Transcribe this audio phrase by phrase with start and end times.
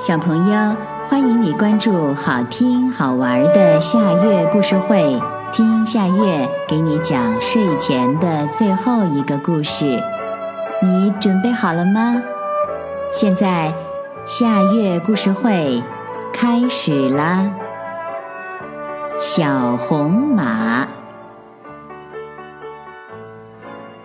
[0.00, 0.76] 小朋友，
[1.08, 5.20] 欢迎你关注好听好玩的夏月故事会，
[5.52, 10.00] 听夏月给你讲睡前的最后一个故事。
[10.80, 12.22] 你准备好了吗？
[13.12, 13.74] 现在
[14.24, 15.82] 夏月故事会
[16.32, 17.50] 开始啦！
[19.18, 20.86] 小红马，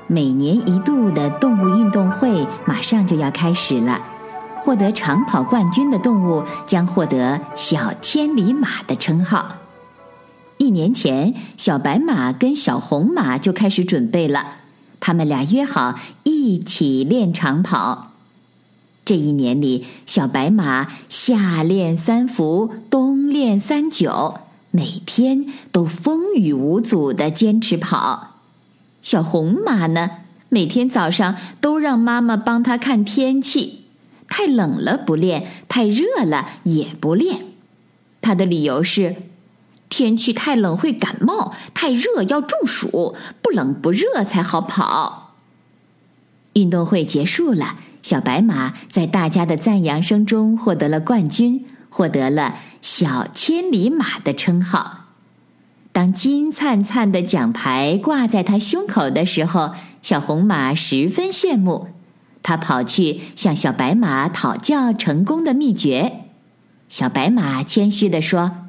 [0.08, 4.00] 每年一度的动物运动会马上就要开始了。
[4.64, 9.58] 获得长跑冠军的动物将获得“小千里马”的称号。
[10.58, 14.46] 一年前，小白马跟小红马就开始准备了，
[15.02, 18.14] 他们俩约好一起练长跑。
[19.04, 24.40] 这一年里，小白马夏练三伏，冬练三九，
[24.72, 28.38] 每天都风雨无阻的坚持跑。
[29.02, 30.10] 小红马呢，
[30.48, 33.83] 每天早上都让妈妈帮它看天气。
[34.36, 37.46] 太冷了不练，太热了也不练。
[38.20, 39.16] 他的理由是：
[39.90, 45.36] 天气太冷会感冒，太热要中暑，不冷不热才好跑。
[46.54, 55.10] 运动会结束了，小白马在大家的赞扬声中获得了冠军，获得了“小千里马”的称号。
[55.92, 61.90] 当金灿灿的奖牌挂在他胸口的时候，小红马十分羡慕。
[62.44, 66.26] 他跑去向小白马讨教成功的秘诀。
[66.90, 68.68] 小白马谦虚地说：“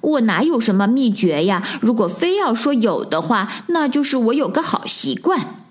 [0.00, 1.62] 我哪有什么秘诀呀？
[1.80, 5.62] 如果非要说有的话，那就是我有个好习惯。”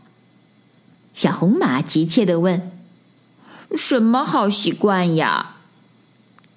[1.13, 2.71] 小红马急切地问
[3.75, 5.55] ：“什么好习惯呀？”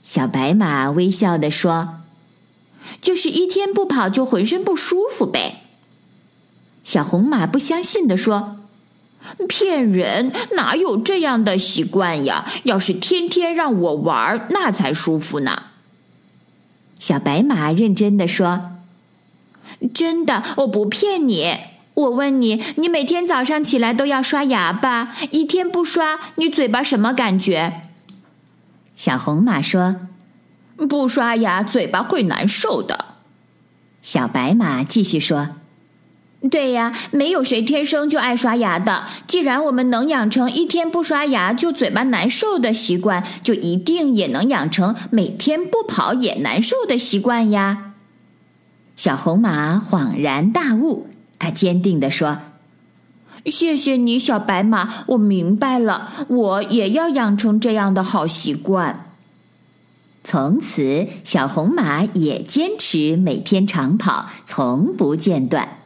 [0.04, 2.02] 小白马微笑地说
[3.00, 5.62] ：“就是一天不跑就浑身不舒服呗。”
[6.84, 8.58] 小红马不相信地说。
[9.48, 10.32] 骗人！
[10.56, 12.44] 哪有这样的习惯呀？
[12.64, 15.64] 要是天天让我玩，那才舒服呢。
[16.98, 18.72] 小白马认真的说
[19.92, 21.58] ：“真的，我不骗你。
[21.94, 25.16] 我问你，你每天早上起来都要刷牙吧？
[25.30, 27.82] 一天不刷，你嘴巴什么感觉？”
[28.96, 29.96] 小红马说
[30.88, 33.16] ：“不刷牙，嘴巴会难受的。”
[34.02, 35.56] 小白马继续说。
[36.50, 39.04] 对呀，没有谁天生就爱刷牙的。
[39.26, 47.94] 既然我们能养成一天不刷牙就嘴巴难受的习惯，就一定也能养成每天不跑也难受的习惯呀。
[48.94, 52.38] 小红马恍然大悟，他坚定地说
[53.46, 59.12] ：“谢谢你，小白马，我明白了，我也要养成这样的好习惯。”
[60.22, 65.78] 从此，小红马也坚持每天长跑，从不间断。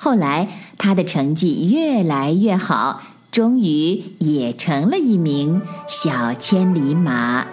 [0.00, 0.46] 后来，
[0.78, 7.44] 他的成绩越来越好，终于也成了一名小千里马。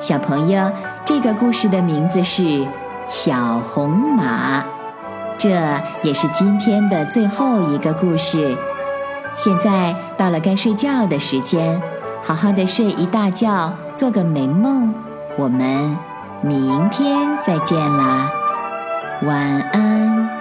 [0.00, 0.72] 小朋友，
[1.04, 2.42] 这个故事的名字是
[3.08, 4.60] 《小红马》，
[5.38, 5.50] 这
[6.02, 8.56] 也是今天的最后一个故事。
[9.36, 11.80] 现在到了该睡觉的时间，
[12.20, 14.92] 好好的睡一大觉，做个美梦。
[15.36, 15.96] 我们
[16.42, 18.32] 明天再见啦！
[19.22, 20.37] 晚安。